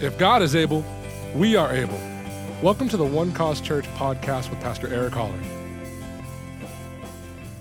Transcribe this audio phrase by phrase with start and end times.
[0.00, 0.84] If God is able,
[1.34, 1.98] we are able.
[2.62, 5.34] Welcome to the One Cause Church podcast with Pastor Eric Holler.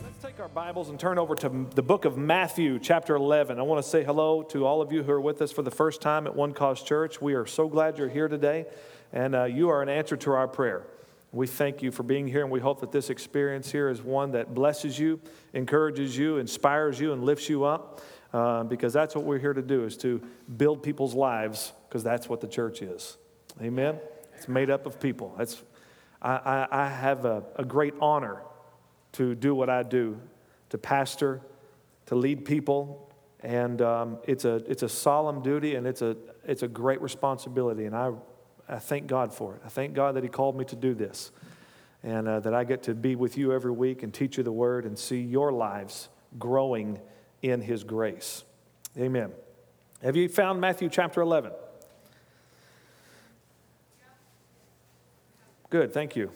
[0.04, 3.58] Let's take our Bibles and turn over to the book of Matthew, chapter 11.
[3.58, 5.72] I want to say hello to all of you who are with us for the
[5.72, 7.20] first time at One Cause Church.
[7.20, 8.68] We are so glad you're here today,
[9.12, 10.86] and uh, you are an answer to our prayer.
[11.32, 14.34] We thank you for being here, and we hope that this experience here is one
[14.34, 15.20] that blesses you,
[15.54, 18.00] encourages you, inspires you, and lifts you up.
[18.34, 20.22] Uh, because that's what we're here to do is to
[20.58, 23.18] build people's lives because that's what the church is.
[23.62, 24.00] Amen?
[24.36, 25.34] It's made up of people.
[25.38, 25.64] That's
[26.22, 28.42] i, I, I have a, a, great honor
[29.14, 30.20] to do what i do
[30.70, 31.42] to pastor
[32.08, 33.04] to lead people
[33.42, 37.86] and um, it's, a, it's a solemn duty and it's a, it's a great responsibility
[37.86, 38.12] and I,
[38.68, 39.62] I thank god for it.
[39.64, 41.32] I thank god that he called me to do this
[42.04, 44.52] and uh, that i get to be with you every week and teach you the
[44.52, 47.00] word and see your lives growing
[47.42, 48.44] in his grace.
[48.98, 49.32] Amen.
[50.04, 51.52] Have you found Matthew chapter 11?
[55.70, 56.32] Good, thank you.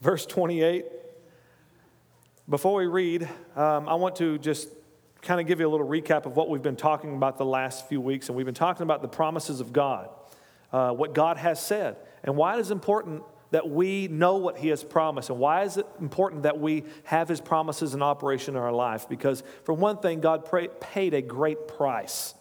[0.00, 0.84] Verse 28.
[2.48, 4.68] Before we read, um, I want to just
[5.22, 7.88] kind of give you a little recap of what we've been talking about the last
[7.88, 8.28] few weeks.
[8.28, 10.08] And we've been talking about the promises of God,
[10.72, 14.68] uh, what God has said, and why it is important that we know what He
[14.68, 15.30] has promised.
[15.30, 19.08] And why is it important that we have His promises in operation in our life?
[19.08, 20.48] Because, for one thing, God
[20.80, 22.34] paid a great price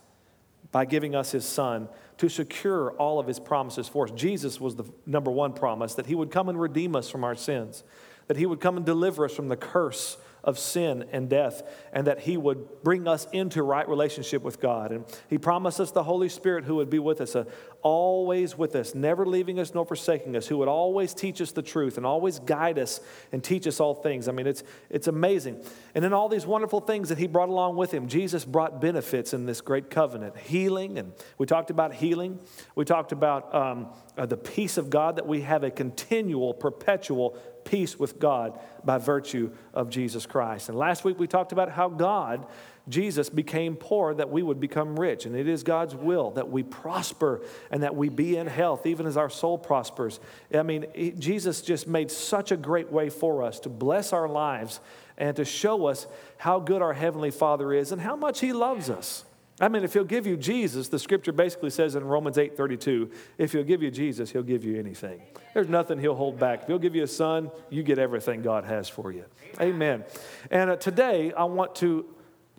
[0.72, 4.12] by giving us His Son to secure all of His promises for us.
[4.12, 7.36] Jesus was the number one promise that He would come and redeem us from our
[7.36, 7.84] sins,
[8.28, 12.08] that He would come and deliver us from the curse of sin and death, and
[12.08, 14.92] that He would bring us into right relationship with God.
[14.92, 17.46] And He promised us the Holy Spirit who would be with us, uh,
[17.82, 21.64] always with us, never leaving us nor forsaking us, who would always teach us the
[21.64, 24.28] truth and always guide us and teach us all things.
[24.28, 25.64] I mean, it's, it's amazing.
[25.96, 29.34] And in all these wonderful things that He brought along with Him, Jesus brought benefits
[29.34, 32.40] in this great covenant healing, and we talked about healing.
[32.76, 37.36] We talked about um, uh, the peace of God, that we have a continual, perpetual
[37.66, 40.70] peace with God by virtue of Jesus Christ.
[40.70, 42.46] And last week we talked about how God,
[42.88, 45.26] Jesus, became poor that we would become rich.
[45.26, 49.06] And it is God's will that we prosper and that we be in health, even
[49.06, 50.22] as our soul prospers.
[50.54, 50.86] I mean,
[51.20, 54.80] Jesus just made such a great way for us to bless our lives
[55.18, 58.90] and to show us how good our Heavenly Father is and how much He loves
[58.90, 59.26] us.
[59.60, 63.10] I mean, if he'll give you Jesus, the scripture basically says in Romans 8 32,
[63.38, 65.22] if he'll give you Jesus, he'll give you anything.
[65.54, 66.64] There's nothing he'll hold back.
[66.64, 69.24] If he'll give you a son, you get everything God has for you.
[69.62, 70.04] Amen.
[70.52, 72.06] And uh, today, I want to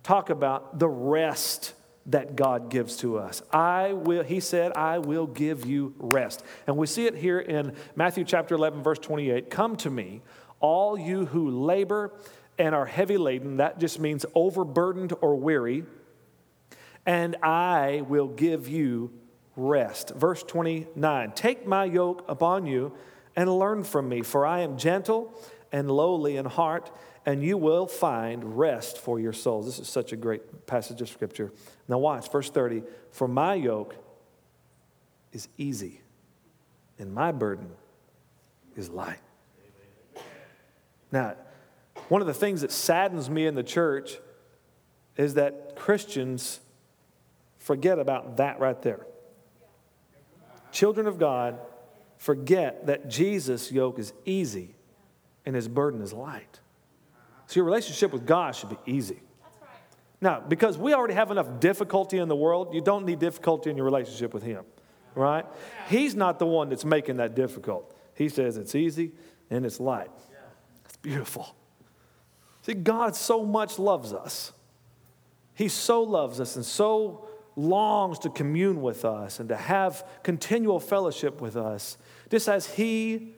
[0.02, 1.74] talk about the rest
[2.06, 3.42] that God gives to us.
[3.52, 6.44] I will, he said, I will give you rest.
[6.66, 9.50] And we see it here in Matthew chapter 11, verse 28.
[9.50, 10.22] Come to me,
[10.60, 12.14] all you who labor
[12.58, 13.58] and are heavy laden.
[13.58, 15.84] That just means overburdened or weary
[17.06, 19.12] and I will give you
[19.54, 20.10] rest.
[20.10, 22.92] Verse 29 Take my yoke upon you
[23.36, 25.32] and learn from me, for I am gentle
[25.72, 26.90] and lowly in heart,
[27.24, 29.66] and you will find rest for your souls.
[29.66, 31.52] This is such a great passage of scripture.
[31.88, 33.94] Now, watch, verse 30 For my yoke
[35.32, 36.00] is easy,
[36.98, 37.70] and my burden
[38.74, 39.18] is light.
[41.12, 41.36] Now,
[42.08, 44.18] one of the things that saddens me in the church
[45.16, 46.60] is that Christians
[47.66, 49.04] forget about that right there.
[50.70, 51.58] Children of God
[52.16, 54.76] forget that Jesus' yoke is easy
[55.44, 56.60] and his burden is light.
[57.48, 59.20] So your relationship with God should be easy.
[60.20, 63.76] Now, because we already have enough difficulty in the world, you don't need difficulty in
[63.76, 64.64] your relationship with him,
[65.16, 65.44] right?
[65.88, 67.96] He's not the one that's making that difficult.
[68.14, 69.10] He says it's easy
[69.50, 70.10] and it's light.
[70.84, 71.56] It's beautiful.
[72.62, 74.52] See, God so much loves us.
[75.54, 77.26] He so loves us and so
[77.56, 81.96] longs to commune with us and to have continual fellowship with us,
[82.30, 83.34] just as He,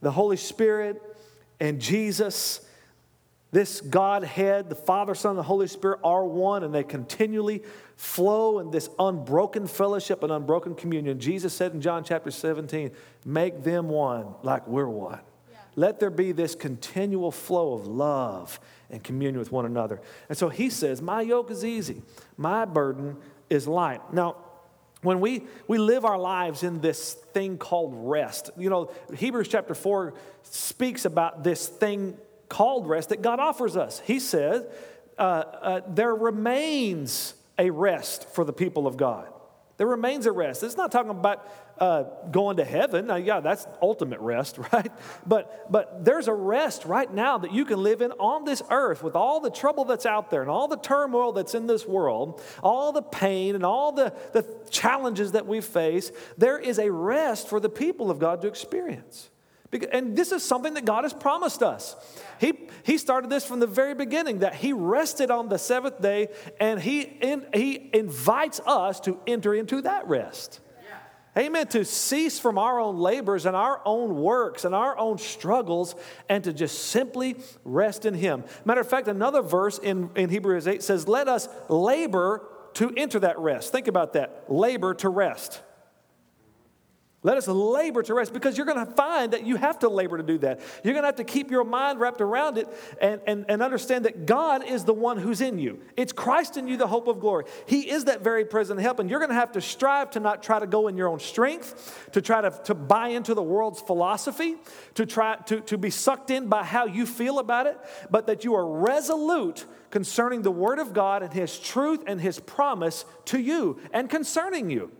[0.00, 1.00] the Holy Spirit,
[1.60, 2.66] and Jesus,
[3.52, 7.62] this Godhead, the Father, Son, and the Holy Spirit are one, and they continually
[7.96, 11.20] flow in this unbroken fellowship and unbroken communion.
[11.20, 12.90] Jesus said in John chapter 17,
[13.26, 15.20] Make them one like we're one.
[15.76, 20.00] Let there be this continual flow of love and communion with one another.
[20.28, 22.02] And so he says, My yoke is easy,
[22.36, 23.16] my burden
[23.48, 24.12] is light.
[24.12, 24.36] Now,
[25.02, 29.74] when we, we live our lives in this thing called rest, you know, Hebrews chapter
[29.74, 30.12] 4
[30.42, 32.18] speaks about this thing
[32.48, 34.00] called rest that God offers us.
[34.00, 34.66] He says,
[35.18, 39.28] uh, uh, There remains a rest for the people of God.
[39.80, 40.62] There remains a rest.
[40.62, 43.06] It's not talking about uh, going to heaven.
[43.06, 44.92] Now, yeah, that's ultimate rest, right?
[45.26, 49.02] But, but there's a rest right now that you can live in on this earth
[49.02, 52.42] with all the trouble that's out there and all the turmoil that's in this world,
[52.62, 56.12] all the pain and all the, the challenges that we face.
[56.36, 59.30] There is a rest for the people of God to experience.
[59.92, 61.94] And this is something that God has promised us.
[62.40, 66.28] He, he started this from the very beginning that He rested on the seventh day
[66.58, 70.60] and He, in, he invites us to enter into that rest.
[71.38, 71.68] Amen.
[71.68, 75.94] To cease from our own labors and our own works and our own struggles
[76.28, 78.42] and to just simply rest in Him.
[78.64, 83.20] Matter of fact, another verse in, in Hebrews 8 says, Let us labor to enter
[83.20, 83.70] that rest.
[83.70, 85.62] Think about that labor to rest.
[87.22, 90.16] Let us labor to rest because you're going to find that you have to labor
[90.16, 90.60] to do that.
[90.82, 92.66] You're going to have to keep your mind wrapped around it
[92.98, 95.80] and, and, and understand that God is the one who's in you.
[95.98, 97.44] It's Christ in you, the hope of glory.
[97.66, 99.00] He is that very present help.
[99.00, 101.20] And you're going to have to strive to not try to go in your own
[101.20, 104.56] strength, to try to, to buy into the world's philosophy,
[104.94, 107.78] to try to, to be sucked in by how you feel about it,
[108.10, 112.40] but that you are resolute concerning the Word of God and His truth and His
[112.40, 114.90] promise to you and concerning you.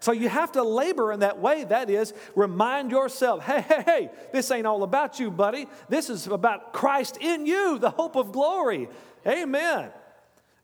[0.00, 1.64] So you have to labor in that way.
[1.64, 5.66] That is, remind yourself hey, hey, hey, this ain't all about you, buddy.
[5.90, 8.88] This is about Christ in you, the hope of glory.
[9.26, 9.90] Amen.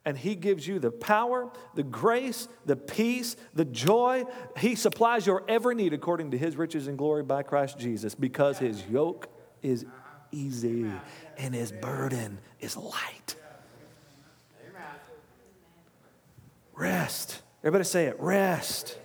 [0.07, 4.25] And He gives you the power, the grace, the peace, the joy.
[4.57, 8.59] He supplies your every need according to His riches and glory by Christ Jesus because
[8.59, 9.29] His yoke
[9.63, 9.85] is
[10.33, 10.91] easy
[11.37, 13.37] and His burden is light.
[16.75, 17.43] Rest.
[17.63, 18.99] Everybody say it rest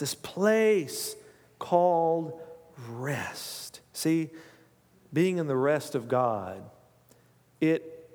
[0.00, 1.14] this place
[1.60, 2.40] called
[2.88, 3.80] rest.
[3.92, 4.30] See,
[5.12, 6.68] being in the rest of God,
[7.60, 8.10] it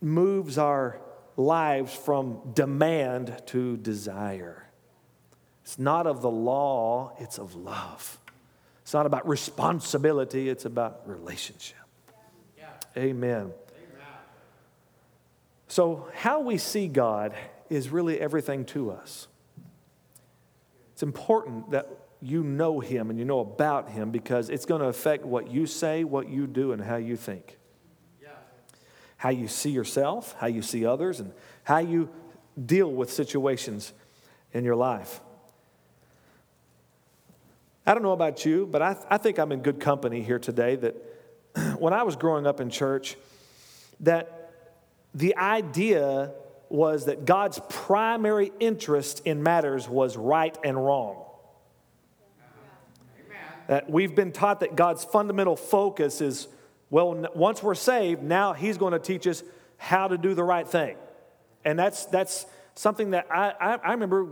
[0.00, 1.00] moves our
[1.36, 4.68] lives from demand to desire.
[5.62, 8.18] It's not of the law, it's of love.
[8.82, 11.78] It's not about responsibility, it's about relationship.
[12.56, 12.68] Yeah.
[12.96, 13.36] Amen.
[13.36, 13.52] Amen.
[15.68, 17.34] So, how we see God
[17.70, 19.28] is really everything to us.
[20.92, 21.88] It's important that
[22.20, 25.66] you know Him and you know about Him because it's going to affect what you
[25.66, 27.58] say, what you do, and how you think.
[28.22, 28.28] Yeah.
[29.16, 31.32] How you see yourself, how you see others, and
[31.64, 32.08] how you
[32.64, 33.92] deal with situations
[34.52, 35.20] in your life.
[37.86, 40.38] I don't know about you, but I, th- I think I'm in good company here
[40.38, 40.96] today that
[41.78, 43.16] when I was growing up in church,
[44.00, 44.52] that
[45.12, 46.32] the idea
[46.74, 51.24] was that God's primary interest in matters was right and wrong.
[53.68, 56.48] That we've been taught that God's fundamental focus is
[56.90, 59.42] well, once we're saved, now He's going to teach us
[59.78, 60.96] how to do the right thing.
[61.64, 64.28] And that's, that's something that I, I, I remember,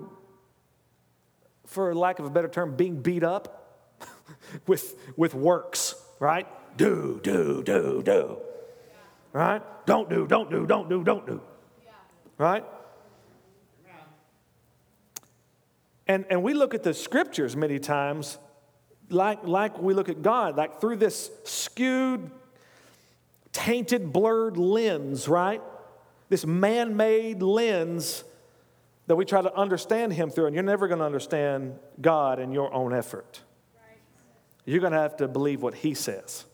[1.67, 3.99] for lack of a better term, being beat up
[4.67, 6.47] with, with works, right?
[6.77, 8.39] Do, do, do, do.
[9.33, 9.63] Right?
[9.87, 11.41] Don't do, don't do, don't do, don't do.
[12.43, 12.65] Right?
[16.09, 18.37] And, and we look at the scriptures many times
[19.09, 22.33] like, like we look at God, like through this skewed,
[23.53, 25.63] tainted, blurred lens, right?
[26.31, 28.25] This man made lens
[29.07, 32.51] that we try to understand Him through, and you're never going to understand God in
[32.51, 33.41] your own effort.
[34.65, 36.45] You're going to have to believe what He says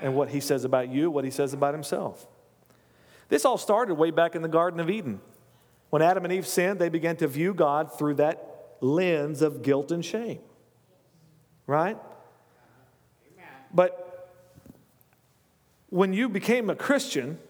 [0.00, 2.26] and what He says about you, what He says about Himself.
[3.34, 5.20] This all started way back in the Garden of Eden.
[5.90, 9.90] When Adam and Eve sinned, they began to view God through that lens of guilt
[9.90, 10.38] and shame.
[11.66, 11.98] Right?
[13.72, 14.32] But
[15.88, 17.40] when you became a Christian,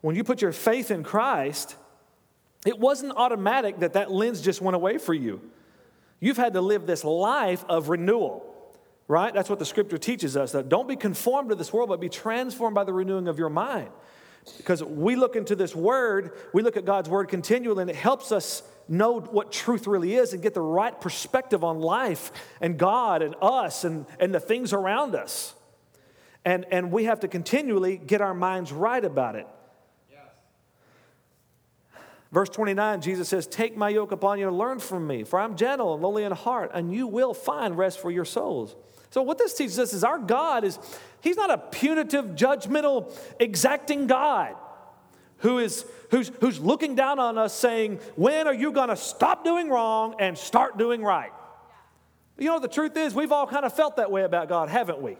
[0.00, 1.76] when you put your faith in Christ,
[2.64, 5.42] it wasn't automatic that that lens just went away for you.
[6.20, 8.50] You've had to live this life of renewal,
[9.08, 9.34] right?
[9.34, 12.08] That's what the scripture teaches us that don't be conformed to this world, but be
[12.08, 13.90] transformed by the renewing of your mind.
[14.56, 18.32] Because we look into this word, we look at God's word continually, and it helps
[18.32, 23.22] us know what truth really is and get the right perspective on life and God
[23.22, 25.54] and us and, and the things around us.
[26.44, 29.48] And, and we have to continually get our minds right about it.
[32.36, 35.56] Verse 29, Jesus says, Take my yoke upon you and learn from me, for I'm
[35.56, 38.76] gentle and lowly in heart, and you will find rest for your souls.
[39.08, 40.78] So, what this teaches us is our God is,
[41.22, 44.54] He's not a punitive, judgmental, exacting God
[45.38, 49.42] who is who's, who's looking down on us saying, When are you going to stop
[49.42, 51.32] doing wrong and start doing right?
[52.36, 55.00] You know, the truth is, we've all kind of felt that way about God, haven't
[55.00, 55.16] we?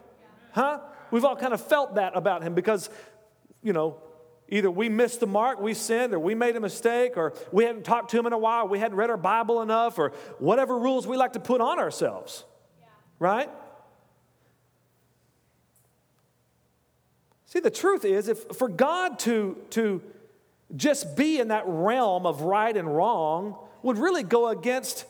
[0.51, 0.81] Huh?
[1.09, 2.91] We've all kind of felt that about Him because,
[3.63, 4.03] you know,
[4.49, 7.83] either we missed the mark, we sinned, or we made a mistake, or we hadn't
[7.83, 11.05] talked to him in a while, we hadn't read our Bible enough, or whatever rules
[11.05, 12.45] we like to put on ourselves.
[12.79, 12.87] Yeah.
[13.19, 13.49] Right?
[17.47, 20.01] See, the truth is, if for God to, to
[20.75, 25.05] just be in that realm of right and wrong would really go against,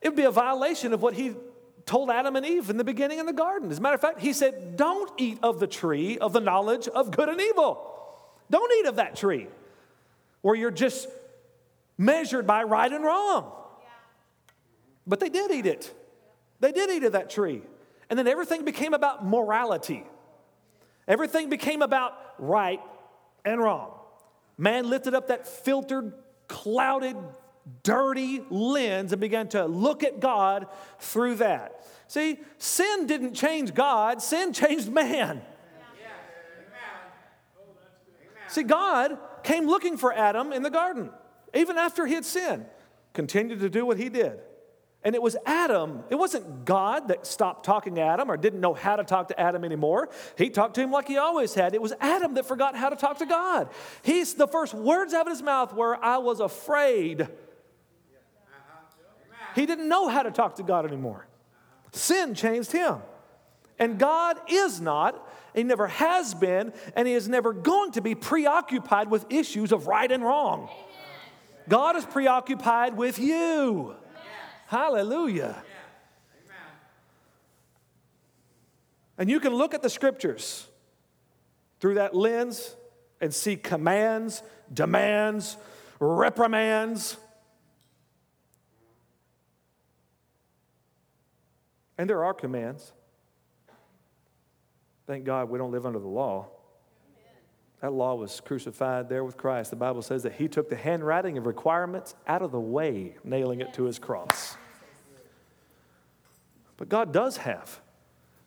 [0.00, 1.34] it would be a violation of what he
[1.86, 3.70] told Adam and Eve in the beginning in the garden.
[3.70, 6.88] As a matter of fact, he said, Don't eat of the tree of the knowledge
[6.88, 7.91] of good and evil.
[8.52, 9.48] Don't eat of that tree
[10.42, 11.08] where you're just
[11.96, 13.50] measured by right and wrong.
[15.06, 15.92] But they did eat it.
[16.60, 17.62] They did eat of that tree.
[18.10, 20.04] And then everything became about morality.
[21.08, 22.80] Everything became about right
[23.42, 23.92] and wrong.
[24.58, 26.12] Man lifted up that filtered,
[26.46, 27.16] clouded,
[27.82, 30.66] dirty lens and began to look at God
[30.98, 31.86] through that.
[32.06, 35.40] See, sin didn't change God, sin changed man.
[38.52, 41.08] See, God came looking for Adam in the garden,
[41.54, 42.66] even after he had sinned,
[43.14, 44.40] continued to do what he did.
[45.02, 48.74] And it was Adam, it wasn't God that stopped talking to Adam or didn't know
[48.74, 50.10] how to talk to Adam anymore.
[50.36, 51.74] He talked to him like he always had.
[51.74, 53.70] It was Adam that forgot how to talk to God.
[54.02, 57.26] He's the first words out of his mouth were, I was afraid.
[59.54, 61.26] He didn't know how to talk to God anymore.
[61.92, 62.98] Sin changed him.
[63.78, 68.14] And God is not, He never has been, and He is never going to be
[68.14, 70.62] preoccupied with issues of right and wrong.
[70.62, 70.78] Amen.
[71.68, 73.94] God is preoccupied with you.
[74.14, 74.24] Yes.
[74.66, 75.62] Hallelujah.
[75.64, 75.72] Yeah.
[79.18, 80.66] And you can look at the scriptures
[81.80, 82.74] through that lens
[83.20, 84.42] and see commands,
[84.72, 85.56] demands,
[86.00, 87.16] reprimands.
[91.98, 92.92] And there are commands.
[95.12, 96.48] Thank God we don't live under the law.
[97.82, 99.68] That law was crucified there with Christ.
[99.68, 103.60] The Bible says that he took the handwriting of requirements out of the way, nailing
[103.60, 104.56] it to his cross.
[106.78, 107.82] But God does have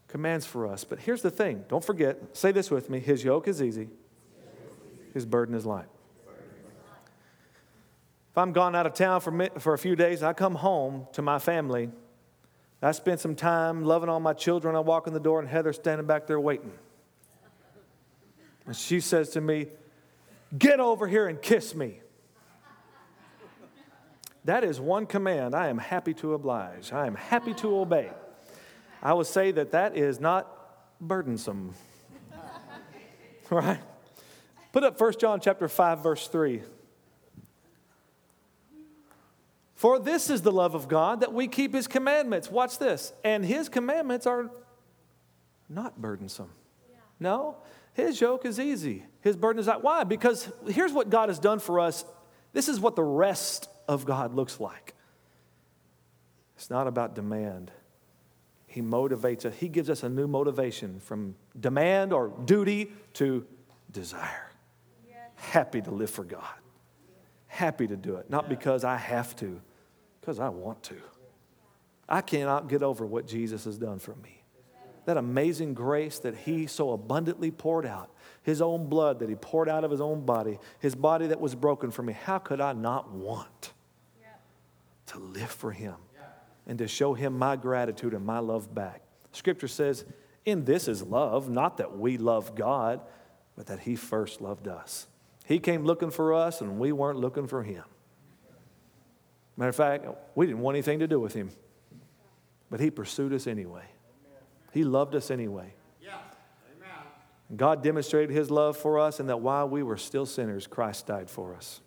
[0.07, 0.83] commands for us.
[0.83, 3.89] But here's the thing don't forget, say this with me His yoke is easy,
[5.13, 5.85] His burden is light.
[8.31, 11.21] If I'm gone out of town for, for a few days, I come home to
[11.21, 11.91] my family
[12.85, 14.75] I spent some time loving all my children.
[14.75, 16.71] I walk in the door, and Heather's standing back there waiting.
[18.67, 19.67] And she says to me,
[20.55, 22.01] Get over here and kiss me.
[24.45, 26.93] That is one command I am happy to oblige.
[26.93, 28.11] I am happy to obey.
[29.01, 30.47] I would say that that is not
[31.01, 31.73] burdensome.
[33.49, 33.79] right?
[34.71, 36.61] Put up 1 John chapter 5 verse 3.
[39.75, 42.49] For this is the love of God that we keep his commandments.
[42.49, 43.13] Watch this.
[43.23, 44.49] And his commandments are
[45.67, 46.49] not burdensome.
[46.89, 46.97] Yeah.
[47.19, 47.57] No,
[47.93, 49.03] his yoke is easy.
[49.21, 49.83] His burden is not.
[49.83, 50.05] Why?
[50.05, 52.05] Because here's what God has done for us.
[52.53, 54.95] This is what the rest of God looks like.
[56.55, 57.69] It's not about demand.
[58.67, 59.53] He motivates us.
[59.55, 63.45] He gives us a new motivation from demand or duty to
[63.91, 64.51] desire.
[65.07, 65.17] Yes.
[65.35, 66.43] Happy to live for God.
[67.55, 68.29] Happy to do it.
[68.29, 69.61] Not because I have to,
[70.19, 70.97] because I want to.
[72.09, 74.43] I cannot get over what Jesus has done for me.
[75.05, 78.11] That amazing grace that He so abundantly poured out,
[78.43, 81.55] His own blood that He poured out of His own body, His body that was
[81.55, 82.11] broken for me.
[82.11, 83.71] How could I not want
[85.05, 85.95] to live for Him
[86.67, 89.01] and to show Him my gratitude and my love back?
[89.31, 90.03] Scripture says,
[90.43, 92.99] In this is love, not that we love God,
[93.55, 95.07] but that He first loved us.
[95.45, 97.83] He came looking for us, and we weren't looking for Him.
[99.57, 101.49] Matter of fact, we didn't want anything to do with him,
[102.69, 103.85] but he pursued us anyway.
[104.73, 105.73] He loved us anyway.
[107.55, 111.29] God demonstrated his love for us, and that while we were still sinners, Christ died
[111.29, 111.79] for us.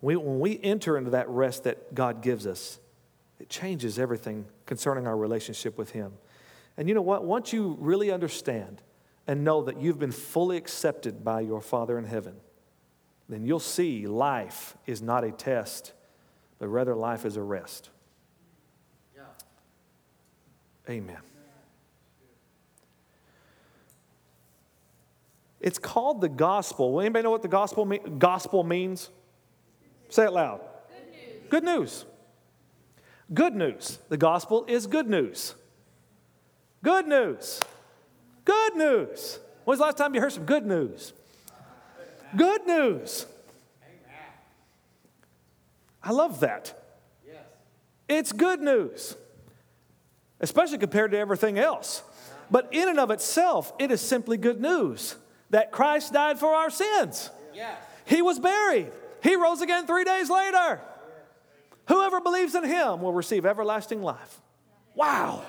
[0.00, 2.78] We, when we enter into that rest that God gives us,
[3.38, 6.12] it changes everything concerning our relationship with Him.
[6.76, 7.24] And you know what?
[7.24, 8.82] Once you really understand
[9.28, 12.34] and know that you've been fully accepted by your Father in heaven,
[13.28, 15.92] then you'll see life is not a test,
[16.58, 17.90] but rather life is a rest.
[19.14, 19.22] Yeah.
[20.88, 21.18] Amen.
[25.60, 26.92] It's called the gospel.
[26.92, 29.10] Will anybody know what the gospel, mean, gospel means?
[30.08, 30.60] Say it loud.
[31.50, 31.64] Good news.
[31.64, 32.04] Good news.
[33.34, 33.98] Good news.
[34.08, 35.54] The gospel is good news.
[36.82, 37.60] Good news.
[38.48, 39.38] Good news.
[39.64, 41.12] When's the last time you heard some good news?
[42.34, 43.26] Good news.
[46.02, 46.74] I love that.
[48.08, 49.16] It's good news,
[50.40, 52.02] especially compared to everything else.
[52.50, 55.16] But in and of itself, it is simply good news.
[55.50, 57.30] that Christ died for our sins.
[58.04, 58.90] He was buried.
[59.22, 60.80] He rose again three days later.
[61.88, 64.40] Whoever believes in him will receive everlasting life.
[64.94, 65.42] Wow.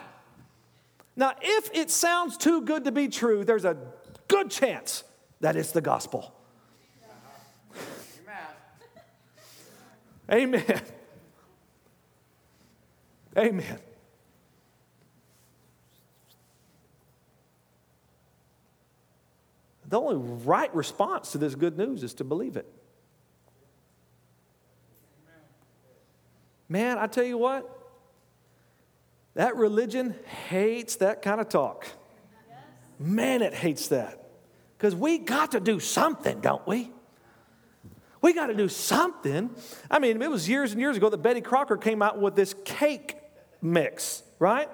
[1.20, 3.76] Now, if it sounds too good to be true, there's a
[4.30, 5.04] good chance
[5.42, 6.34] that it's the gospel.
[10.32, 10.82] Amen.
[13.38, 13.80] Amen.
[19.90, 22.72] The only right response to this good news is to believe it.
[26.70, 27.79] Man, I tell you what,
[29.36, 30.16] that religion
[30.50, 31.88] hates that kind of talk.
[33.00, 34.30] Man, it hates that.
[34.78, 36.92] Because we got to do something, don't we?
[38.22, 39.50] We got to do something.
[39.90, 42.54] I mean, it was years and years ago that Betty Crocker came out with this
[42.66, 43.18] cake
[43.62, 44.70] mix, right?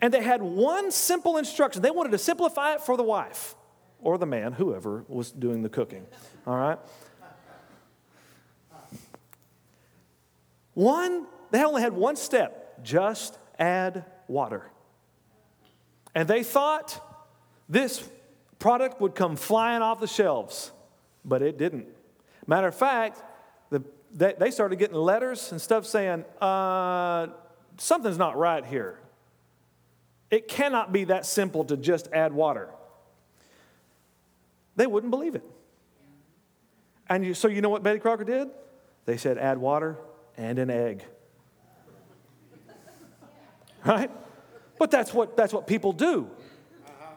[0.00, 1.82] And they had one simple instruction.
[1.82, 3.54] They wanted to simplify it for the wife
[4.02, 6.06] or the man, whoever was doing the cooking,
[6.46, 6.78] all right?
[10.74, 14.70] One, they only had one step just add water.
[16.14, 17.00] And they thought
[17.68, 18.08] this
[18.58, 20.72] product would come flying off the shelves,
[21.24, 21.86] but it didn't.
[22.46, 23.22] Matter of fact,
[23.70, 27.28] the, they, they started getting letters and stuff saying, uh,
[27.78, 28.98] something's not right here.
[30.30, 32.68] It cannot be that simple to just add water.
[34.76, 35.44] They wouldn't believe it.
[37.08, 38.48] And you, so you know what Betty Crocker did?
[39.04, 39.98] They said, add water
[40.36, 41.04] and an egg.
[43.84, 44.10] Right?
[44.78, 46.30] But that's what, that's what people do.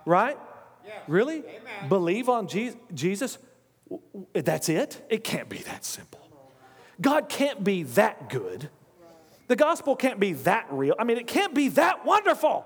[0.06, 0.38] Right?
[1.08, 1.40] Really?
[1.40, 1.90] Amen.
[1.90, 3.38] Believe on Jesus?
[4.34, 5.06] That's it?
[5.10, 6.20] It can't be that simple.
[7.02, 8.70] God can't be that good.
[9.48, 10.96] The gospel can't be that real.
[10.98, 12.66] I mean, it can't be that wonderful.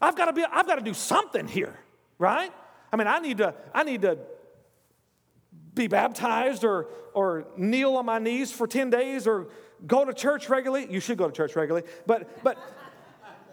[0.00, 1.74] I've got to be I've got to do something here,
[2.18, 2.52] right?
[2.92, 4.18] I mean, I need to I need to
[5.74, 9.48] be baptized or or kneel on my knees for 10 days or
[9.86, 10.86] go to church regularly.
[10.90, 12.58] You should go to church regularly, but but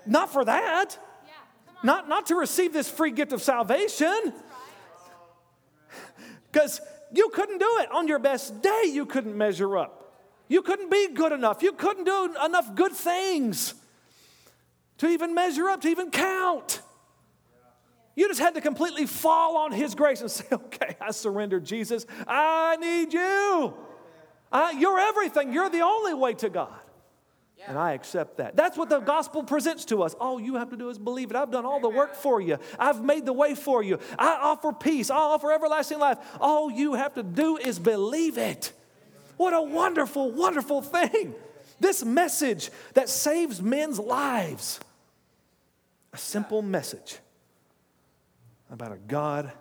[0.05, 0.97] not for that.
[1.25, 1.33] Yeah,
[1.83, 4.33] not not to receive this free gift of salvation.
[6.51, 7.91] Because you couldn't do it.
[7.91, 10.03] On your best day, you couldn't measure up.
[10.47, 11.63] You couldn't be good enough.
[11.63, 13.73] You couldn't do enough good things
[14.99, 16.81] to even measure up, to even count.
[18.15, 22.05] You just had to completely fall on His grace and say, okay, I surrender, Jesus.
[22.27, 23.73] I need you.
[24.53, 25.51] I, you're everything.
[25.51, 26.79] You're the only way to God.
[27.65, 28.57] And I accept that.
[28.57, 30.13] That's what the gospel presents to us.
[30.15, 31.37] All you have to do is believe it.
[31.37, 32.57] I've done all the work for you.
[32.77, 33.99] I've made the way for you.
[34.19, 35.09] I offer peace.
[35.09, 36.17] I offer everlasting life.
[36.41, 38.73] All you have to do is believe it.
[39.37, 41.35] What a wonderful, wonderful thing.
[41.79, 44.79] This message that saves men's lives.
[46.11, 47.19] A simple message
[48.69, 49.51] about a God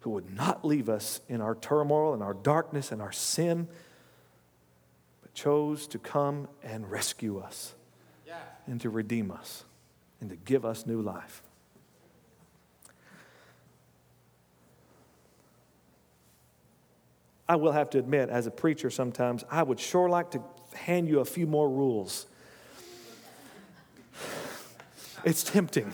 [0.00, 3.66] who would not leave us in our turmoil and our darkness and our sin
[5.36, 7.74] chose to come and rescue us
[8.26, 8.38] yeah.
[8.66, 9.64] and to redeem us
[10.20, 11.42] and to give us new life.
[17.48, 20.42] I will have to admit, as a preacher, sometimes I would sure like to
[20.74, 22.26] hand you a few more rules.
[25.22, 25.92] It's tempting.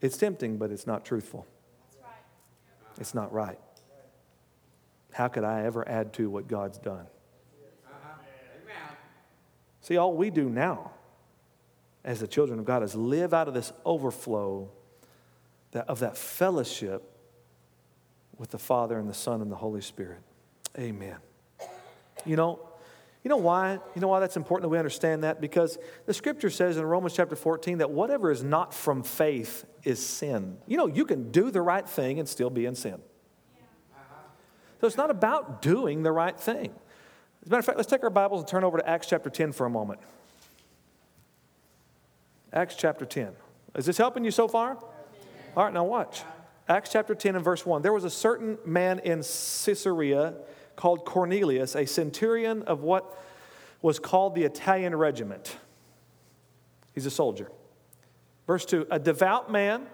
[0.00, 1.46] It's tempting, but it's not truthful.
[2.98, 3.58] It's not right.
[5.12, 7.06] How could I ever add to what God's done?
[7.86, 8.94] Uh-huh.
[9.82, 10.92] See, all we do now
[12.04, 14.70] as the children of God is live out of this overflow
[15.72, 17.02] that, of that fellowship
[18.38, 20.20] with the Father and the Son and the Holy Spirit.
[20.78, 21.16] Amen.
[22.24, 22.60] You know,
[23.22, 23.78] you know why?
[23.94, 25.40] You know why that's important that we understand that?
[25.40, 30.04] Because the scripture says in Romans chapter 14 that whatever is not from faith is
[30.04, 30.58] sin.
[30.66, 33.00] You know, you can do the right thing and still be in sin.
[34.82, 36.72] So it's not about doing the right thing.
[37.40, 39.30] As a matter of fact, let's take our Bibles and turn over to Acts chapter
[39.30, 40.00] 10 for a moment.
[42.52, 43.28] Acts chapter 10.
[43.76, 44.76] Is this helping you so far?
[45.56, 46.22] All right, now watch.
[46.68, 47.82] Acts chapter 10 and verse 1.
[47.82, 50.34] There was a certain man in Caesarea
[50.74, 53.16] called Cornelius, a centurion of what
[53.82, 55.58] was called the Italian regiment.
[56.92, 57.52] He's a soldier.
[58.48, 59.86] Verse 2 A devout man,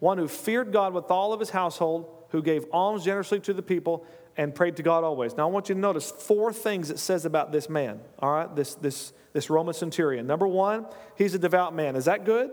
[0.00, 3.62] one who feared God with all of his household, who gave alms generously to the
[3.62, 4.04] people
[4.36, 5.36] and prayed to God always.
[5.36, 8.54] Now, I want you to notice four things it says about this man, all right,
[8.54, 10.26] this, this, this Roman centurion.
[10.26, 11.96] Number one, he's a devout man.
[11.96, 12.50] Is that good?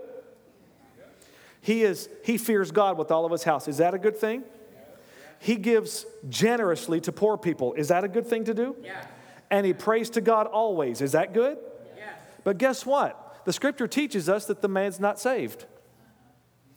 [1.62, 3.68] He, is, he fears God with all of his house.
[3.68, 4.44] Is that a good thing?
[5.38, 7.72] He gives generously to poor people.
[7.74, 8.76] Is that a good thing to do?
[8.82, 9.04] Yeah.
[9.50, 11.00] And he prays to God always.
[11.00, 11.58] Is that good?
[11.96, 12.12] Yeah.
[12.44, 13.44] But guess what?
[13.46, 15.64] The scripture teaches us that the man's not saved.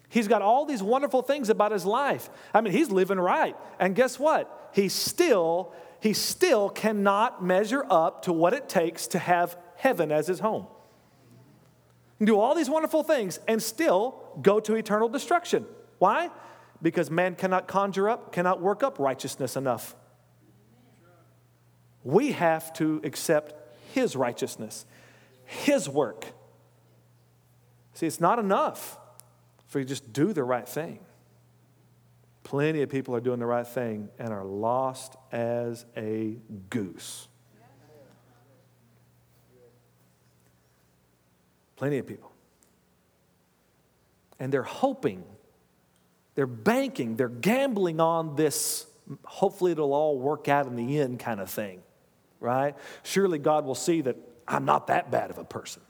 [0.08, 2.30] He's got all these wonderful things about his life.
[2.54, 3.56] I mean, he's living right.
[3.80, 4.62] And guess what?
[4.74, 10.28] He still, he still cannot measure up to what it takes to have heaven as
[10.28, 10.68] his home.
[12.22, 15.66] Do all these wonderful things and still go to eternal destruction.
[16.00, 16.30] Why?
[16.82, 19.96] Because man cannot conjure up, cannot work up righteousness enough.
[22.04, 23.54] We have to accept
[23.94, 24.86] his righteousness,
[25.46, 26.26] his work.
[27.94, 28.98] See, it's not enough
[29.68, 31.00] if we just do the right thing.
[32.43, 36.38] Plenty of people are doing the right thing and are lost as a
[36.69, 37.27] goose.
[41.75, 42.32] Plenty of people.
[44.39, 45.23] And they're hoping,
[46.36, 48.86] they're banking, they're gambling on this,
[49.23, 51.82] hopefully it'll all work out in the end kind of thing,
[52.39, 52.75] right?
[53.03, 55.82] Surely God will see that I'm not that bad of a person,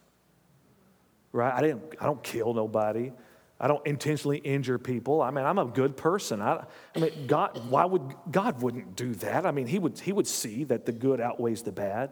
[1.32, 1.54] right?
[1.54, 3.12] I, didn't, I don't kill nobody.
[3.64, 5.22] I don't intentionally injure people.
[5.22, 6.42] I mean, I'm a good person.
[6.42, 9.46] I, I, mean, God, why would God wouldn't do that?
[9.46, 12.12] I mean, he would, he would see that the good outweighs the bad.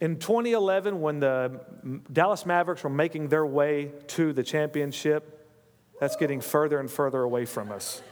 [0.00, 1.60] In 2011, when the
[2.12, 5.48] Dallas Mavericks were making their way to the championship,
[6.00, 8.02] that's getting further and further away from us.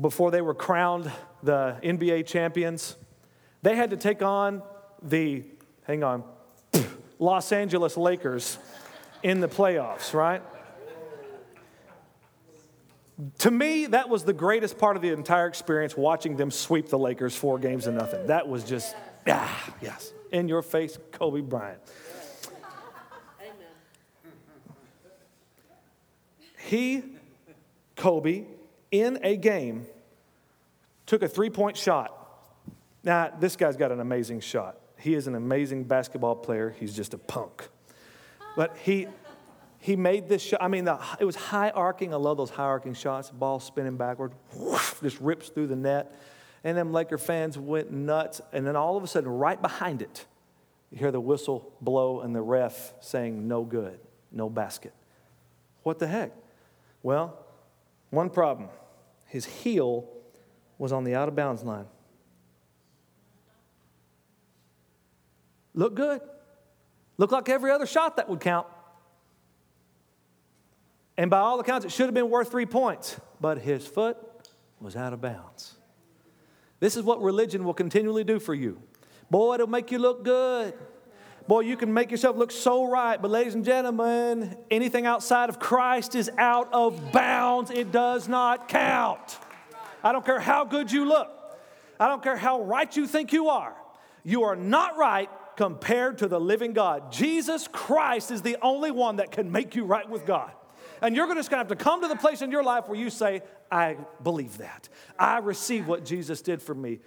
[0.00, 1.10] Before they were crowned
[1.42, 2.94] the NBA champions,
[3.62, 4.62] they had to take on
[5.02, 5.42] the,
[5.82, 6.22] hang on,
[7.18, 8.56] Los Angeles Lakers
[9.22, 10.42] in the playoffs, right?
[13.40, 16.98] To me, that was the greatest part of the entire experience watching them sweep the
[16.98, 18.28] Lakers four games to nothing.
[18.28, 18.96] That was just,
[19.28, 21.80] ah, yes, in your face, Kobe Bryant.
[26.56, 27.02] He,
[27.96, 28.44] Kobe,
[28.90, 29.86] in a game,
[31.04, 32.16] took a three point shot.
[33.02, 34.78] Now, this guy's got an amazing shot.
[34.96, 36.74] He is an amazing basketball player.
[36.78, 37.68] He's just a punk.
[38.60, 39.06] But he,
[39.78, 40.62] he made this shot.
[40.62, 42.12] I mean, the, it was high arcing.
[42.12, 43.30] I love those high arcing shots.
[43.30, 46.14] Ball spinning backward, whoosh, just rips through the net.
[46.62, 48.42] And then Laker fans went nuts.
[48.52, 50.26] And then all of a sudden, right behind it,
[50.90, 53.98] you hear the whistle blow and the ref saying, no good,
[54.30, 54.92] no basket.
[55.82, 56.30] What the heck?
[57.02, 57.38] Well,
[58.10, 58.68] one problem
[59.24, 60.06] his heel
[60.76, 61.86] was on the out of bounds line.
[65.72, 66.20] Look good.
[67.20, 68.66] Looked like every other shot that would count.
[71.18, 74.16] And by all accounts, it should have been worth three points, but his foot
[74.80, 75.74] was out of bounds.
[76.78, 78.80] This is what religion will continually do for you.
[79.30, 80.72] Boy, it'll make you look good.
[81.46, 83.20] Boy, you can make yourself look so right.
[83.20, 87.70] But, ladies and gentlemen, anything outside of Christ is out of bounds.
[87.70, 89.38] It does not count.
[90.02, 91.28] I don't care how good you look,
[91.98, 93.76] I don't care how right you think you are.
[94.24, 97.12] You are not right compared to the living God.
[97.12, 100.50] Jesus Christ is the only one that can make you right with God.
[101.02, 103.10] And you're just to have to come to the place in your life where you
[103.10, 104.88] say, I believe that.
[105.18, 106.98] I receive what Jesus did for me.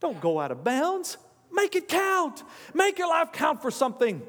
[0.00, 1.16] Don't go out of bounds.
[1.50, 2.42] Make it count.
[2.74, 4.22] Make your life count for something.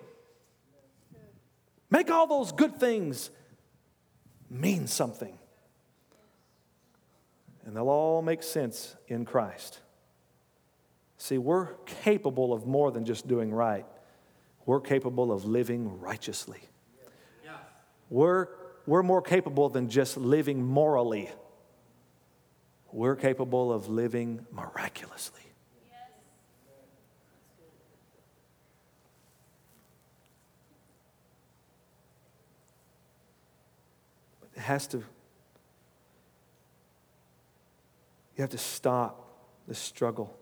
[1.90, 3.30] Make all those good things
[4.50, 5.38] mean something.
[7.66, 9.82] And they'll all make sense in Christ.
[11.17, 13.86] See, we're capable of more than just doing right,
[14.65, 16.60] we're capable of living righteously.
[18.10, 18.47] We're,
[18.86, 21.30] we're more capable than just living morally,
[22.91, 25.41] we're capable of living miraculously.
[34.56, 35.03] It has to, you
[38.38, 39.23] have to stop
[39.67, 40.36] the struggle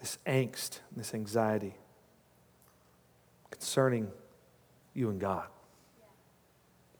[0.00, 1.74] this angst, this anxiety
[3.50, 4.10] concerning
[4.94, 5.46] you and God.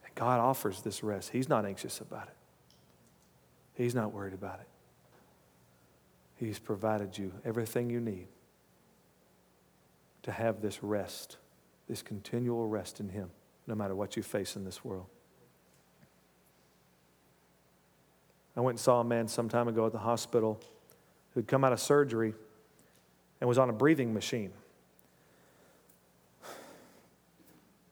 [0.04, 1.30] And God offers this rest.
[1.30, 2.36] He's not anxious about it,
[3.74, 4.68] He's not worried about it.
[6.36, 8.26] He's provided you everything you need
[10.22, 11.36] to have this rest,
[11.88, 13.30] this continual rest in Him,
[13.66, 15.06] no matter what you face in this world.
[18.56, 20.60] I went and saw a man some time ago at the hospital
[21.34, 22.34] who'd come out of surgery
[23.40, 24.53] and was on a breathing machine.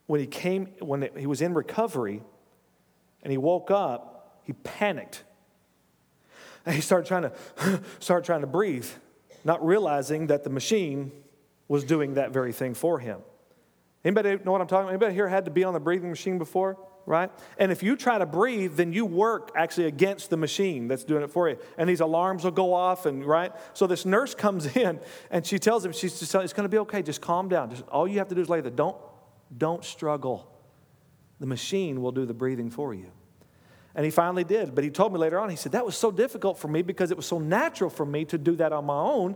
[0.07, 2.23] When he came, when he was in recovery
[3.23, 5.25] and he woke up, he panicked.
[6.65, 8.89] And he started trying to start trying to breathe,
[9.45, 11.13] not realizing that the machine
[11.69, 13.21] was doing that very thing for him.
[14.05, 14.93] Anybody know what I'm talking about?
[14.93, 16.79] Anybody here had to be on the breathing machine before?
[17.09, 17.31] Right?
[17.57, 21.23] And if you try to breathe, then you work actually against the machine that's doing
[21.23, 21.59] it for you.
[21.79, 23.51] And these alarms will go off, and right?
[23.73, 26.79] So this nurse comes in and she tells him, she's just it's going to be
[26.79, 27.71] okay, just calm down.
[27.71, 28.71] Just, all you have to do is lay there.
[28.71, 28.97] Don't,
[29.57, 30.53] Don't struggle.
[31.41, 33.11] The machine will do the breathing for you.
[33.95, 34.75] And he finally did.
[34.75, 37.11] But he told me later on, he said, That was so difficult for me because
[37.11, 39.35] it was so natural for me to do that on my own.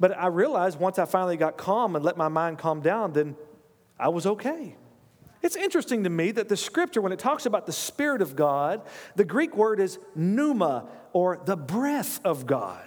[0.00, 3.36] But I realized once I finally got calm and let my mind calm down, then
[3.98, 4.76] I was okay.
[5.44, 8.80] It's interesting to me that the scripture, when it talks about the Spirit of God,
[9.14, 12.82] the Greek word is pneuma, or the breath of God.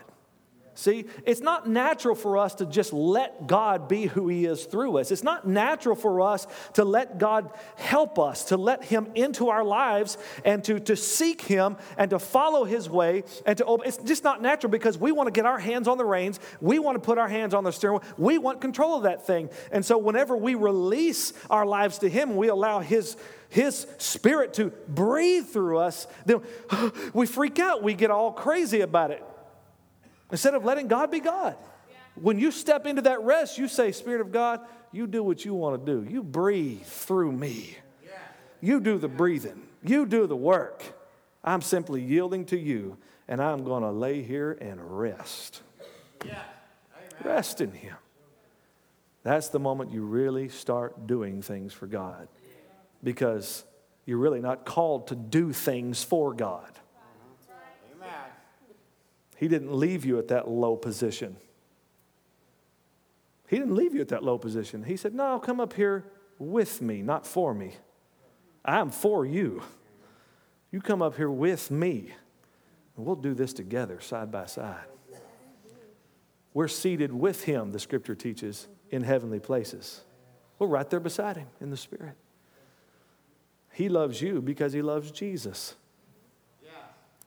[0.77, 4.99] See, it's not natural for us to just let God be who He is through
[4.99, 5.09] us.
[5.09, 9.63] It's not natural for us to let God help us, to let Him into our
[9.63, 13.87] lives and to, to seek Him and to follow His way and to open.
[13.87, 16.39] It's just not natural because we want to get our hands on the reins.
[16.61, 18.03] We want to put our hands on the steering wheel.
[18.19, 19.49] We want control of that thing.
[19.71, 23.17] And so whenever we release our lives to Him, we allow His
[23.49, 26.41] his spirit to breathe through us, then
[27.13, 27.81] we freak out.
[27.81, 29.23] We get all crazy about it.
[30.31, 31.55] Instead of letting God be God.
[32.15, 34.61] When you step into that rest, you say, Spirit of God,
[34.91, 36.09] you do what you want to do.
[36.09, 37.77] You breathe through me.
[38.59, 39.61] You do the breathing.
[39.83, 40.83] You do the work.
[41.43, 45.61] I'm simply yielding to you, and I'm going to lay here and rest.
[47.23, 47.95] Rest in Him.
[49.23, 52.27] That's the moment you really start doing things for God
[53.03, 53.63] because
[54.05, 56.71] you're really not called to do things for God.
[59.37, 61.37] He didn't leave you at that low position.
[63.47, 64.83] He didn't leave you at that low position.
[64.83, 66.05] He said, No, come up here
[66.39, 67.75] with me, not for me.
[68.65, 69.61] I'm for you.
[70.71, 72.11] You come up here with me,
[72.95, 74.85] and we'll do this together, side by side.
[76.53, 80.01] We're seated with him, the scripture teaches, in heavenly places.
[80.57, 82.15] We're right there beside him in the Spirit.
[83.71, 85.75] He loves you because he loves Jesus.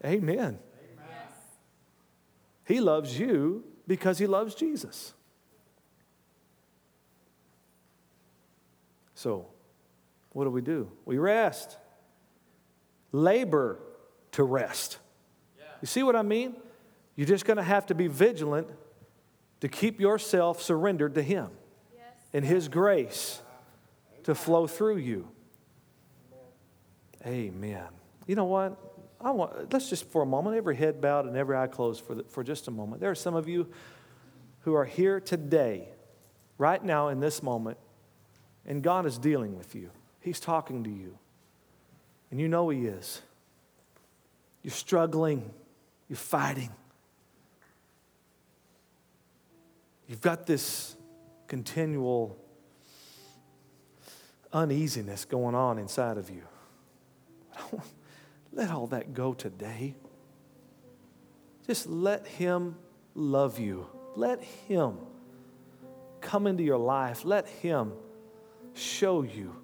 [0.05, 0.59] Amen.
[2.66, 5.14] He loves you because he loves Jesus.
[9.14, 9.49] So,
[10.33, 10.90] what do we do?
[11.05, 11.77] We rest.
[13.12, 13.79] Labor
[14.33, 14.99] to rest.
[15.59, 15.64] Yeah.
[15.83, 16.57] You see what I mean?
[17.16, 18.68] You're just going to have to be vigilant
[19.61, 21.51] to keep yourself surrendered to Him
[21.94, 22.05] yes.
[22.33, 23.42] and His grace
[24.23, 25.29] to flow through you.
[27.27, 27.88] Amen.
[28.27, 28.89] You know what?
[29.22, 32.14] I want, let's just for a moment, every head bowed and every eye closed for,
[32.14, 33.00] the, for just a moment.
[33.00, 33.68] There are some of you
[34.61, 35.88] who are here today,
[36.59, 37.78] right now in this moment,
[38.66, 39.90] and God is dealing with you.
[40.20, 41.18] He's talking to you.
[42.30, 43.22] And you know He is.
[44.62, 45.50] You're struggling,
[46.09, 46.70] you're fighting.
[50.09, 50.96] You've got this
[51.46, 52.37] continual
[54.52, 56.42] uneasiness going on inside of you.
[58.52, 59.94] Let all that go today.
[61.66, 62.76] Just let Him
[63.14, 63.86] love you.
[64.16, 64.96] Let Him
[66.20, 67.24] come into your life.
[67.24, 67.92] Let Him
[68.74, 69.54] show you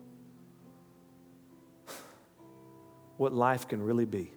[3.17, 4.33] what life can really be.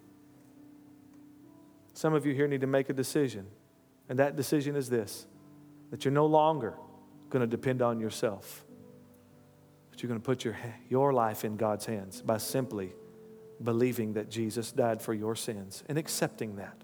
[1.93, 3.45] Some of you here need to make a decision,
[4.07, 5.25] and that decision is this
[5.91, 6.75] that you're no longer
[7.29, 8.63] going to depend on yourself,
[9.89, 10.55] but you're going to put your,
[10.87, 12.93] your life in God's hands by simply
[13.63, 16.81] believing that Jesus died for your sins and accepting that.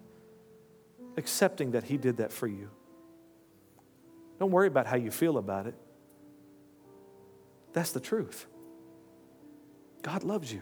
[1.17, 2.69] Accepting that He did that for you.
[4.39, 5.75] Don't worry about how you feel about it.
[7.73, 8.45] That's the truth.
[10.01, 10.61] God loves you.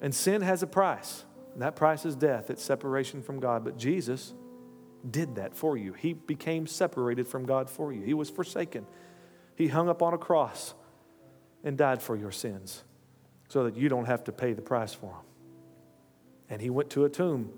[0.00, 1.24] And sin has a price.
[1.52, 3.64] And that price is death, it's separation from God.
[3.64, 4.32] But Jesus
[5.08, 5.92] did that for you.
[5.92, 8.02] He became separated from God for you.
[8.02, 8.86] He was forsaken.
[9.56, 10.74] He hung up on a cross
[11.64, 12.84] and died for your sins
[13.48, 15.24] so that you don't have to pay the price for them.
[16.50, 17.50] And he went to a tomb.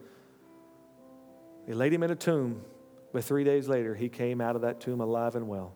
[1.66, 2.62] They laid him in a tomb,
[3.12, 5.74] but three days later, he came out of that tomb alive and well.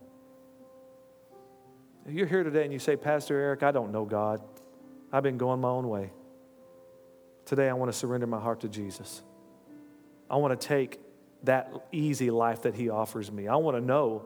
[2.07, 4.43] If you're here today and you say, Pastor Eric, I don't know God,
[5.13, 6.11] I've been going my own way.
[7.47, 9.23] Today, I want to surrender my heart to Jesus.
[10.31, 11.01] I want to take
[11.45, 13.49] that easy life that He offers me.
[13.49, 14.25] I want to know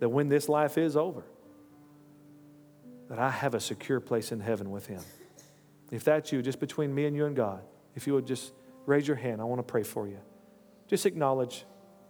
[0.00, 1.24] that when this life is over,
[3.08, 5.02] that I have a secure place in heaven with Him.
[5.90, 7.62] If that's you, just between me and you and God,
[7.94, 8.52] if you would just
[8.86, 10.18] raise your hand, I want to pray for you.
[10.88, 11.64] Just acknowledge,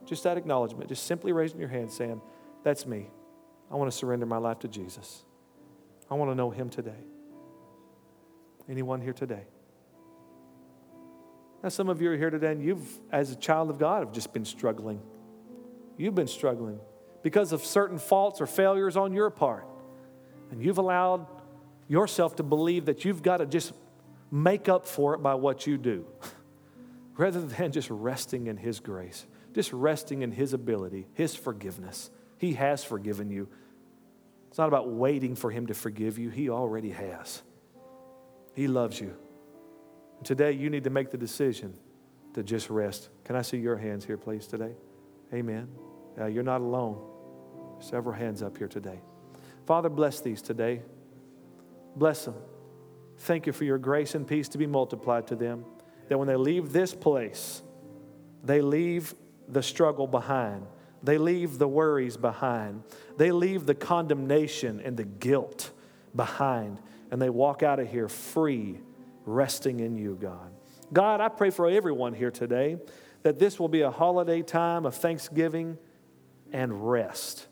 [0.05, 2.21] just that acknowledgement, just simply raising your hand saying,
[2.63, 3.09] That's me.
[3.71, 5.25] I want to surrender my life to Jesus.
[6.11, 7.05] I want to know Him today.
[8.69, 9.45] Anyone here today?
[11.63, 14.13] Now, some of you are here today and you've, as a child of God, have
[14.13, 15.01] just been struggling.
[15.97, 16.79] You've been struggling
[17.23, 19.67] because of certain faults or failures on your part.
[20.51, 21.27] And you've allowed
[21.89, 23.73] yourself to believe that you've got to just
[24.31, 26.05] make up for it by what you do,
[27.17, 32.55] rather than just resting in His grace, just resting in His ability, His forgiveness, He
[32.55, 33.49] has forgiven you.
[34.49, 37.43] It's not about waiting for Him to forgive you, He already has.
[38.55, 39.15] He loves you.
[40.25, 41.75] Today, you need to make the decision
[42.35, 43.11] to just rest.
[43.25, 44.75] Can I see your hands here, please, today?
[45.33, 45.69] Amen.
[46.19, 47.03] Uh, you're not alone.
[47.81, 49.01] Several hands up here today.
[49.67, 50.83] Father, bless these today.
[51.97, 52.37] Bless them.
[53.19, 55.65] Thank you for your grace and peace to be multiplied to them.
[56.09, 57.63] That when they leave this place,
[58.45, 59.15] they leave
[59.49, 60.67] the struggle behind.
[61.03, 62.85] They leave the worries behind.
[63.17, 65.73] They leave the condemnation and the guilt
[66.15, 66.81] behind.
[67.11, 68.81] And they walk out of here free,
[69.25, 70.53] resting in you, God.
[70.93, 72.79] God, I pray for everyone here today
[73.23, 75.79] that this will be a holiday time of thanksgiving
[76.53, 77.49] and rest.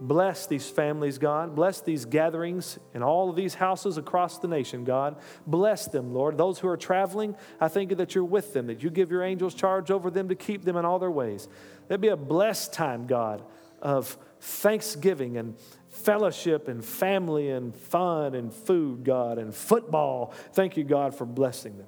[0.00, 1.54] Bless these families, God.
[1.54, 5.16] Bless these gatherings in all of these houses across the nation, God.
[5.46, 6.36] Bless them, Lord.
[6.36, 9.22] Those who are traveling, I thank you that you're with them, that you give your
[9.22, 11.48] angels charge over them to keep them in all their ways.
[11.86, 13.42] There'd be a blessed time, God,
[13.80, 15.56] of thanksgiving and
[15.90, 20.34] fellowship and family and fun and food, God, and football.
[20.52, 21.86] Thank you, God, for blessing them.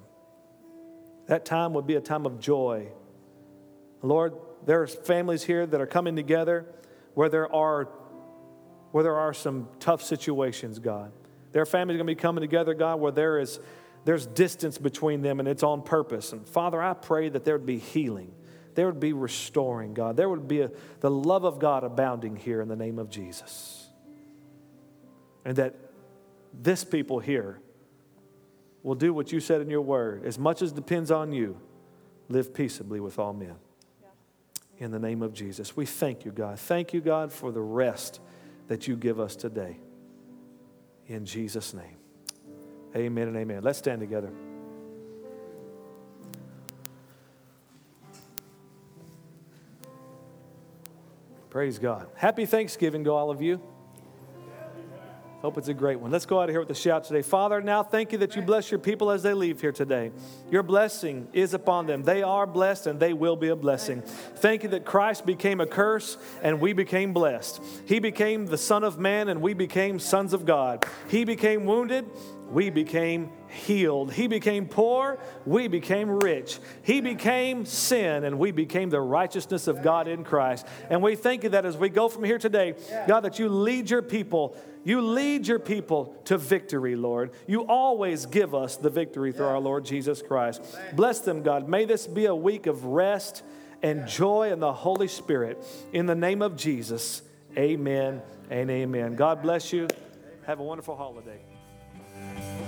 [1.27, 2.88] That time would be a time of joy.
[4.01, 6.66] Lord, there are families here that are coming together
[7.17, 7.89] where there are
[8.93, 11.13] where there are some tough situations, God.
[11.53, 13.59] There are families going to be coming together, God, where there is
[14.05, 16.33] there's distance between them and it's on purpose.
[16.33, 18.33] And Father, I pray that there would be healing.
[18.75, 20.19] There would be restoring, God.
[20.19, 23.89] There would be a, the love of God abounding here in the name of Jesus.
[25.47, 25.75] And that
[26.53, 27.61] this people here
[28.83, 30.27] will do what you said in your word.
[30.27, 31.59] As much as depends on you,
[32.29, 33.57] live peaceably with all men
[34.79, 35.77] in the name of Jesus.
[35.77, 36.59] We thank you, God.
[36.59, 38.21] Thank you, God, for the rest
[38.69, 39.79] that you give us today.
[41.07, 41.97] In Jesus' name.
[42.95, 43.62] Amen and amen.
[43.62, 44.31] Let's stand together.
[51.51, 52.09] Praise God.
[52.17, 53.62] Happy Thanksgiving to all of you.
[55.42, 56.11] Hope it's a great one.
[56.11, 57.20] Let's go out of here with a shout today.
[57.20, 60.11] Father, now thank you that you bless your people as they leave here today.
[60.51, 62.03] Your blessing is upon them.
[62.03, 64.01] They are blessed and they will be a blessing.
[64.01, 67.62] Thank you that Christ became a curse and we became blessed.
[67.85, 70.87] He became the Son of Man and we became sons of God.
[71.09, 72.07] He became wounded
[72.51, 74.13] we became healed.
[74.13, 76.59] He became poor, we became rich.
[76.83, 80.67] He became sin, and we became the righteousness of God in Christ.
[80.91, 82.75] And we thank you that as we go from here today,
[83.07, 84.57] God, that you lead your people.
[84.85, 87.33] You lead your people to victory, Lord.
[87.49, 90.63] You always give us the victory through our Lord Jesus Christ.
[90.95, 91.69] Bless them, God.
[91.69, 93.43] May this be a week of rest
[93.83, 95.65] and joy in the Holy Spirit.
[95.93, 97.23] In the name of Jesus,
[97.57, 99.17] amen and amen.
[99.17, 99.89] God bless you.
[100.47, 101.41] Have a wonderful holiday.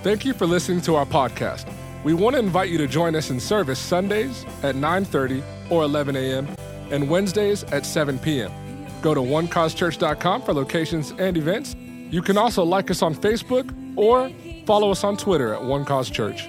[0.03, 1.71] Thank you for listening to our podcast.
[2.03, 6.15] We want to invite you to join us in service Sundays at 9:30 or 11
[6.15, 6.47] a.m.
[6.91, 8.51] and Wednesdays at 7 p.m.
[9.01, 11.75] Go to onecausechurch.com for locations and events.
[12.09, 14.31] You can also like us on Facebook or
[14.65, 16.47] follow us on Twitter at One Cause Church.